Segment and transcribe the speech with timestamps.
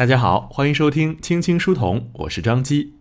[0.00, 2.94] 大家好，欢迎收听青青书童，我是张基。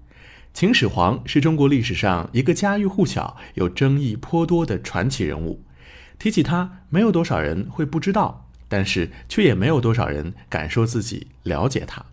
[0.53, 5.63] 秦始皇是中国历史上一个家喻户晓、有争议颇多的传奇人物。
[6.17, 12.03] 提起他，没有多少人会不知道，但是却也没有多少人敢说自己了解他。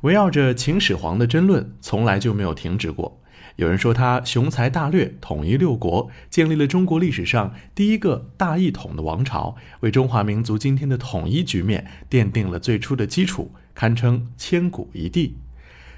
[0.00, 3.20] 围绕着秦始皇的争论，从来就没有停止过。
[3.54, 15.38] 有人说他雄才大略，统一六国，建立了中国历史上第一个大一统的王朝，为中华民族今天的统一局面奠定了最初的基础，堪称千古一帝。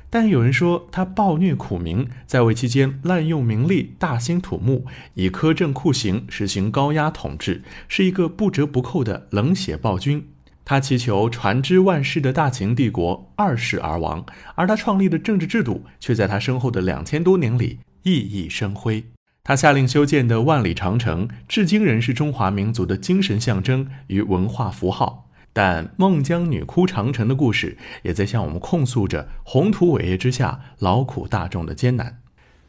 [0.09, 10.25] 但有人说他暴虐苦民，在位期间滥用名利，大兴土木，以苛政酷刑实行高压统治，是一个不折不扣的冷血暴君。
[10.65, 19.05] 他祈求传之万世的大秦帝国二世而亡，而他创立的政治制度却在他身后的两千多年里熠熠生辉。
[19.43, 25.29] 他下令修建的万里长城，至今仍是中华民族的精神象征与文化符号。
[25.53, 32.21] 但孟姜女哭长城的故事，也在向我们控诉着宏图伟业之下劳苦大众的艰难。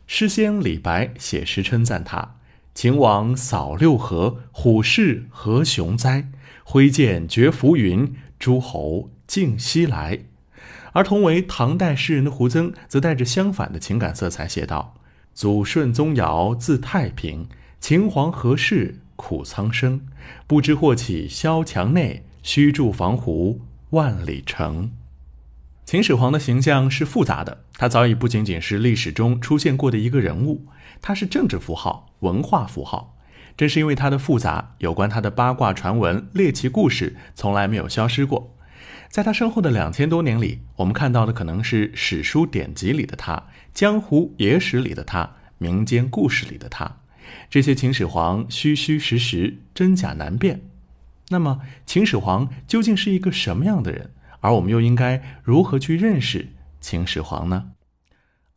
[0.06, 2.36] 诗仙李白写诗称赞他
[2.75, 6.30] ：“秦王扫六合，虎视何雄哉！”
[6.66, 10.20] 挥剑绝浮云，诸侯尽西来。
[10.92, 14.95] 而同为唐代诗人的胡曾，则带着相反的情感色彩写道
[15.34, 17.47] ：“祖顺宗尧自太平，
[17.80, 20.02] 秦皇何事苦苍生？
[20.47, 24.92] 不知祸起萧墙内，须筑防湖万里城。”
[25.86, 30.68] 秦始皇的形象是复杂的，他早已不仅仅是历史中出现过的一个人物，
[31.02, 33.18] 他是政治符号、文化符号。
[33.56, 38.56] 正是因为他的复杂，有关他的八卦传闻、猎奇故事从来没有消失过。
[39.10, 46.98] 在他身后的两千多年里，我们看到的可能是史书典籍里的他、江湖野史里的他、民间故事里的他。
[47.50, 50.62] 这些秦始皇虚虚实实，真假难辨。
[51.34, 54.12] 那么，秦始皇究竟是一个什么样的人？
[54.40, 56.50] 而我们又应该如何去认识
[56.80, 57.72] 秦始皇呢？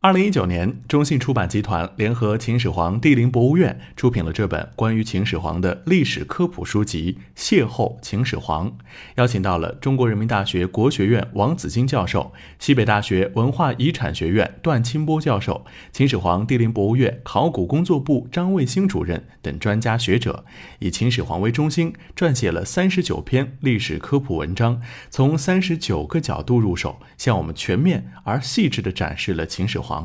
[0.07, 8.69] 二零一九年，中信出版集团联合秦始皇帝陵博物院出品了这本关于秦始皇的历史科普书籍《邂逅秦始皇》，
[9.15, 20.45] 邀请到了中国人民大学国学院王子金教授、西北大学文化遗产学院段清波教授、秦始皇帝陵博物院考古工作部张卫星主任等专家学者，
[20.79, 29.96] 以秦始皇为中心，撰写了三十九篇历史科普文章，从三十九个角度入手，向我们全面而细致地展示了秦始皇。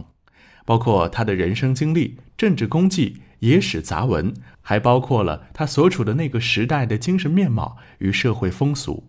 [0.65, 9.05] 包括他的人生经历、政治功绩、野史杂文，还包括了他所处的那个时代的精神面貌与社会风俗。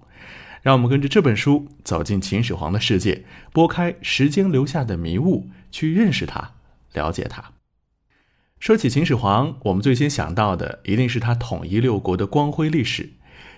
[0.62, 6.54] 让我们跟着这本书走进秦始皇的世界，拨开时间留下的迷雾，去认识他，
[6.94, 7.52] 了解他。
[8.60, 13.10] 说起秦始皇，我们最先想到的一定是他统一六国的光辉历史。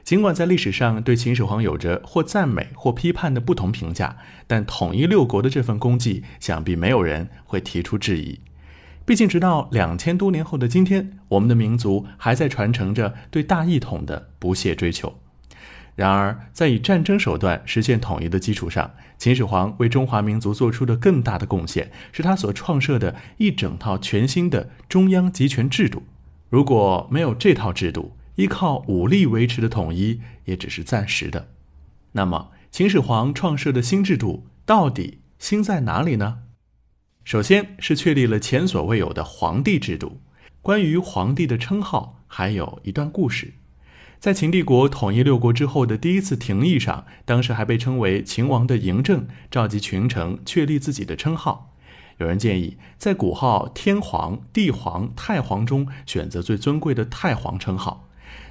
[0.05, 8.39] 尽管在历史上对秦始皇有着或赞美或批判的不同评价，但统一六国的这份功绩，想必没有人会提出质疑。
[9.03, 15.15] 毕竟，直到两千多年后的今天，我们的民族还在传承着对大一统的不懈追求。
[15.95, 26.03] 然而，在以战争手段实现统一的基础上，秦始皇为中华民族做出的更大的贡献，是他所创设的一整套全新的中央集权制度。
[26.51, 31.49] 如果没有这套制度，依靠武力维持的统一也只是暂时的。
[32.13, 36.39] 那么，秦始皇创设的新制度到底新在哪里呢？
[37.23, 40.21] 首先是确立了前所未有的皇帝制度。
[40.61, 43.53] 关于皇帝的称号，还有一段故事。
[44.19, 51.75] 在秦帝国统一六国之后的第一次廷议上，当时还被称为秦王的嬴政召集群臣确立自己的称号。
[52.17, 58.04] 有人建议，在古号天皇、帝皇、太皇中选择最尊贵的太皇称号。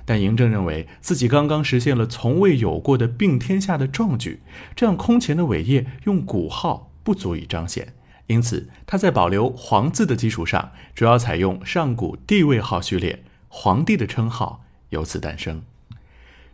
[0.04, 4.40] 但嬴政认为自己刚刚实现了从未有过的并天下的壮举，
[4.76, 7.94] 这样空前的伟业用古号不足以彰显，
[8.26, 15.62] 因此他在保留“皇”字的基础上，主要采用上古帝位号序列，皇帝的称号由此诞生。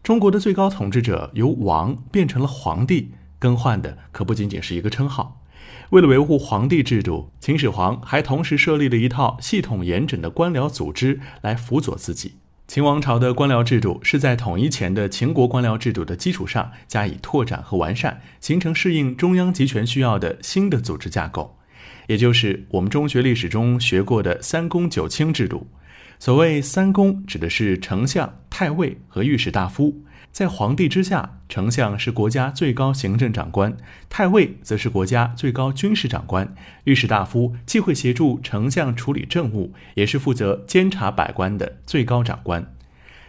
[0.02, 5.42] 中国的最高统治者由王变成了皇帝，更换的可不仅仅是一个称号。
[5.90, 12.36] 为了维护皇帝制度，秦始皇还同时设立了一套系统严整的官僚组织来辅佐自己。
[12.70, 21.58] 秦王朝的官僚制度是在统一前的秦国官僚制度的基础上加以拓展和完善，形成适应中央集权需要的新的组织架构，
[22.06, 25.66] 也就是我们中学历史中学过的三公九卿制度。
[26.20, 30.04] 所谓三公，指的是丞相、太尉和御史大夫。
[30.32, 33.76] 在皇帝之下，丞相是国家最高行政长官，
[34.08, 36.54] 太尉则是国家最高军事长官，
[36.84, 42.72] 御史大夫既会协助丞相处理政务，也是负责监察百官的最高长官。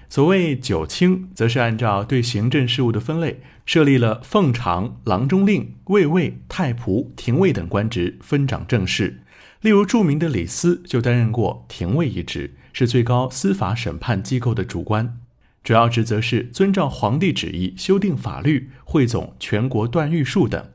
[0.09, 9.21] 所谓九卿，则是按照对行政事务的分类，设立了奉常、郎中令、卫尉、太仆、廷尉等官职，分掌政事。
[9.61, 15.17] 例如，著名的李斯就担任过廷尉一职，是最高司法审判机构的主官，
[15.63, 20.65] 主要职责是遵照皇帝旨意修订法律、汇总全国断狱术等。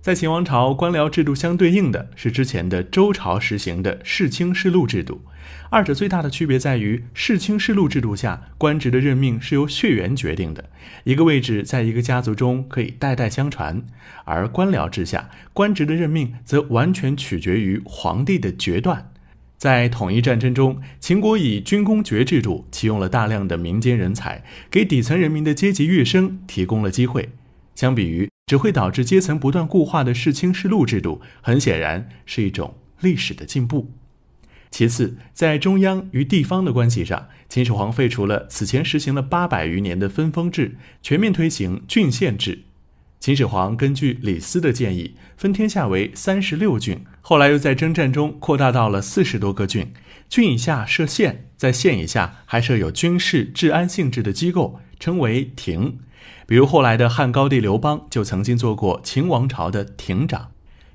[0.00, 5.22] 在秦王朝官僚制度相对应的是之前的周朝实行的世卿世禄制度，
[5.70, 10.70] 二者最大的区别在于世卿世禄制度下官职的任命是由血缘决定的，
[11.04, 13.82] 一个位置在一个家族中可以代代相传；
[14.24, 19.12] 而官僚制下官职的任命则完全取决于皇帝的决断。
[19.58, 27.30] 在统一战争中，秦国以军功爵制度启用了大量的民间人才，给底层人民的阶级跃升提供了机会。
[27.74, 33.90] 相比于只会导致阶层不断固化的世卿世禄制度，很显然是一种历史的进步。
[34.70, 42.64] 其次，在中央与地方的关系上，秦始皇废除了此前实行了八百余年的分封制，全面推行郡县制。
[43.20, 49.92] 秦始皇根据李斯的建议，分天下为三十六郡，后来又在征战中扩大到了四十多个郡。
[50.28, 55.98] 郡以下设县，在县以下还设有军事、治安性质的机构，称为亭。
[56.46, 60.52] 比如后来的汉高帝刘邦就曾经做过秦王朝的亭长。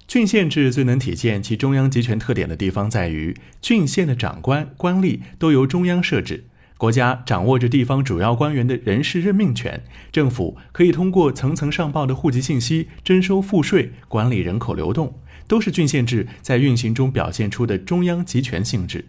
[0.07, 6.45] 郡县制最能体现其中央集权特点的地方在于，郡县的长官官吏都由中央设置，
[6.77, 19.05] 国家掌握着地方主要官员的人事任命权，政府可以通过层层上报的户籍信息征收赋税，管理人口流动，都是郡县制在运行中表现出的中央集权性质。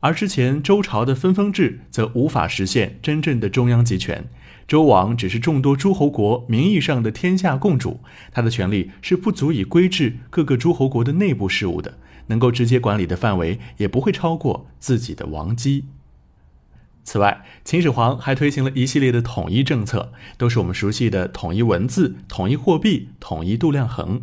[0.00, 4.28] 而之前周朝的分封制则无法实现真正的中央集权。
[4.68, 8.00] 周王只是众多诸侯国名义上的天下共主，
[8.30, 11.96] 他的权力是不足以规制各个诸侯国的内部事务的，
[12.26, 15.86] 能够直接管理的范围也不会超过自己的王姬。
[17.04, 24.22] 此外，秦始皇还推行了一系列的统一政策，都是我们熟悉的统一文字、统一货币、统一度量衡。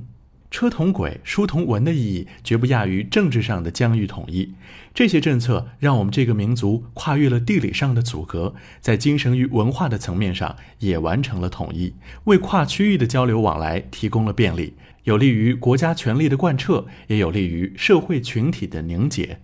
[0.50, 4.54] 车同轨，书同文的意义绝不亚于政治上的疆域统一。
[4.94, 11.94] 这些政策让我们这个民族跨越了地理上的阻隔，在精神与文化的层面上也完成了统一，
[12.26, 14.74] 为跨区域的交流往来提供了便利，
[15.06, 19.40] 有利于国家权力的贯彻，也有利于社会群体的凝结。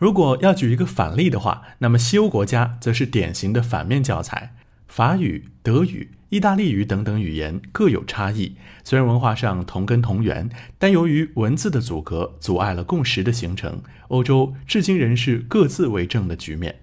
[0.00, 4.54] 如果要举一个反例的话，那么西欧国家则是典型的反面教材，
[4.88, 6.12] 法语、德语。
[6.30, 10.48] 意大利语等等语言各有差异，虽然文化上同根同源，
[10.78, 13.82] 但由于文字的阻隔，阻碍了共识的形成。
[14.08, 16.76] 欧洲至今仍是各自为政的局面。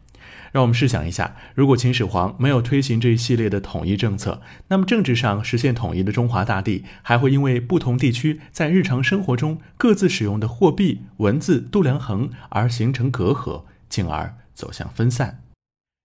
[0.52, 15.42] 让我们试想一下，如果秦始皇没有推行这一系列的统一政策，那么政治上实现统一的中华大地，还会因为不同地区在日常生活中各自使用的货币、文字、度量衡而形成隔阂，进而走向分散。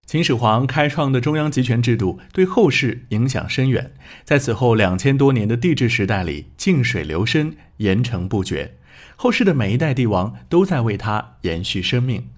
[0.05, 3.93] 秦始皇开创的中央集权制度对后世影响深远，
[4.25, 8.75] 在此后两千多年的帝制时代里，静水流深，严惩不绝。
[9.17, 12.29] 后世的每一代帝王都在为他延续生命。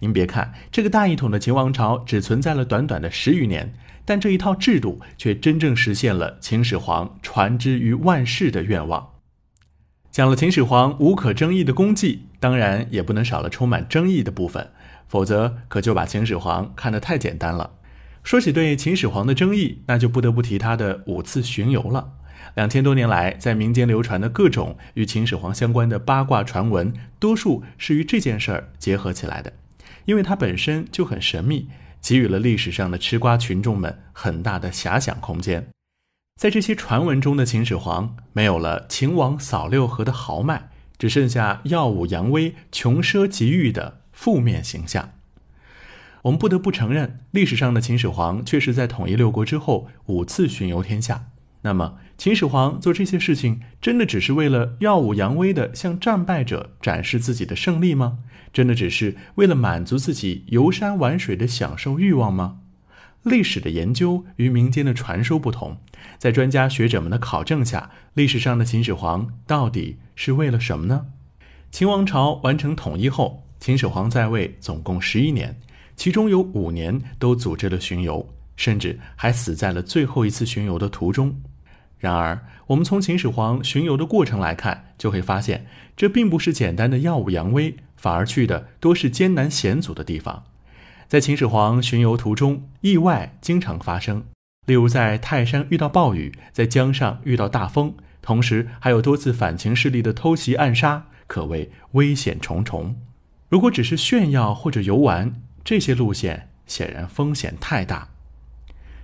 [0.00, 3.72] 您别看这个大一统的秦王朝只存在了短短的十余年，
[4.04, 9.10] 但这一套制度却真正实现了秦始皇传之于万世的愿望。
[10.10, 14.70] 讲了秦始皇无可争议的功绩，当然也不能少了充满争议的部分。
[15.06, 17.72] 否则，可就把秦始皇看得太简单了。
[18.22, 22.12] 说起对秦始皇的争议，那就不得不提他的五次巡游了。
[22.54, 29.52] 两千多年来，在民间流传的各种与秦始皇相关的八卦传闻，多数是与这件事儿结合起来的，
[30.04, 31.68] 因为它本身就很神秘，
[32.00, 35.68] 给予了历史上的吃瓜群众们很大的遐想空间。
[36.40, 44.00] 在这些传闻中的秦始皇，没有了秦王扫六合的豪迈，只剩下耀武扬威、穷奢极欲的。
[44.12, 45.12] 负面形象，
[46.24, 51.30] 我们不得不承认，历史上的秦始皇确实在统一六国之后五次巡游天下。
[51.62, 58.18] 那么，秦始皇做这些事情，真的只是为了耀武扬威的向战败者展示自己的胜利吗？
[58.52, 62.58] 真的只是为了满足自己游山玩水的享受欲望吗？
[63.22, 65.76] 历史的研究与民间的传说不同，
[66.16, 71.06] 在专家学者们的考证下，历史上的秦始皇到底是为了什么呢？
[71.70, 73.44] 秦王朝完成统一后。
[73.60, 75.54] 秦始皇在位总共十一年，
[75.94, 78.26] 其中有五年都组织了巡游，
[78.56, 81.38] 甚至还死在了最后一次巡游的途中。
[82.00, 90.44] 然而，我们从秦始皇巡游的过程来看，就会发现，这并不是简单的耀武扬威，反而去的多是艰难险阻的地方。
[91.06, 94.24] 在秦始皇巡游途中，意外经常发生，
[94.66, 97.92] 例如在泰山遇到暴雨，在江上遇到大风，
[98.22, 102.96] 同时还有多次反秦势力的偷袭暗杀，可谓危险重重。
[103.50, 108.08] 如果只是炫耀或者游玩，这些路线显然风险太大。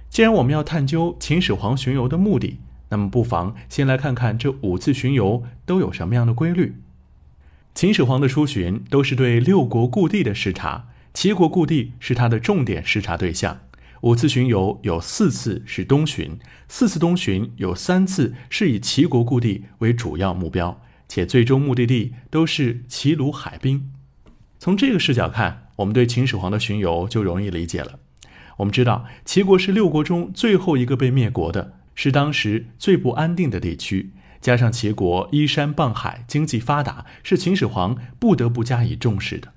[0.09, 6.77] 既然我们要探究秦始皇巡游的目的，那么不妨先来看看这五次巡游都有什么样的规律。
[7.75, 13.61] 秦始皇的出巡都是对六国故地的视察，齐国故地是他的重点视察对象。
[14.03, 16.39] 五次巡游有四次是东巡，
[16.69, 23.91] 四次东巡有三次是以齐国故地为主要目标，且最终目的地都是齐鲁海滨。
[24.59, 27.99] 从这个视角看，我们对秦始皇的巡游就容易理解了。
[28.59, 34.13] 我们知道，齐国是六国中最后一个被灭国的，是当时最不安定的地区。
[34.41, 39.53] 加上齐国依山傍海，经济发达，是秦始皇不得不加以重视的。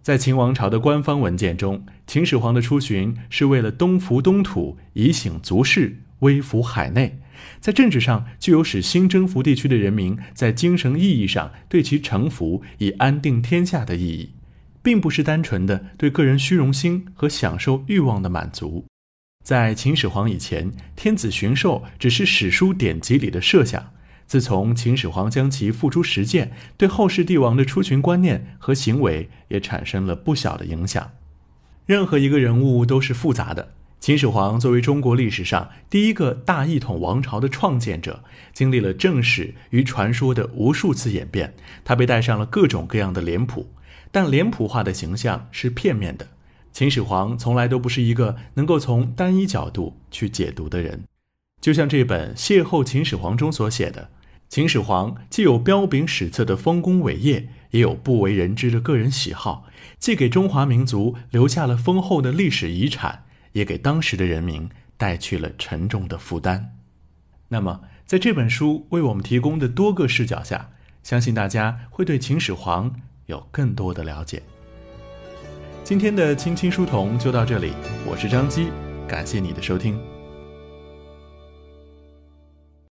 [0.00, 7.18] 在秦王朝的官方文件中，秦始皇的出巡是为了东服东土，以醒族士，威服海内。
[7.60, 14.30] 在政治上，具有使新征服地区的人民在精神意义上对其臣服，以安定天下的意义。
[14.80, 18.86] 并不是单纯的对个人虚荣心和享受欲望的满足。
[19.48, 23.94] 在秦始皇以前，天子巡狩只是史书典籍里的设想。
[24.26, 31.12] 自从秦始皇将其付诸实践，对后世帝王的出巡观念和行为也产生了不小的影响。
[31.86, 33.72] 任何一个人物都是复杂的。
[33.98, 41.54] 秦始皇作为中国历史上第一个大一统王朝的创建者，经历了正史与传说的无数次演变，
[41.86, 43.72] 他被带上了各种各样的脸谱。
[44.12, 46.28] 但脸谱化的形象是片面的，
[46.78, 51.02] 秦始皇从来都不是一个能够从单一角度去解读的人。
[51.60, 54.10] 就像这本《邂逅秦始皇》中所写的，
[54.48, 59.66] 秦始皇既有彪炳史册的丰功伟业，也有不为人知的个人喜好，
[59.98, 66.76] 既给中华民族留下了丰厚的历史遗产，也给当时的人民带去了沉重的负担。
[67.48, 70.70] 那么，在这本书为我们提供的多个视角下，
[71.02, 72.94] 相信大家会对秦始皇。
[73.26, 74.44] 有更多的了解。
[75.88, 77.72] 今天的青青书童就到这里，
[78.06, 78.68] 我是张基，
[79.08, 79.98] 感谢你的收听。